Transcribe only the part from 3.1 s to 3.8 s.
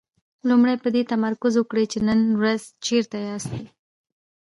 ياستئ.